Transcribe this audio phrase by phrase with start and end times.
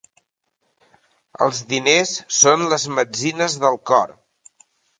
[1.47, 4.19] Els diners són les metzines del cor.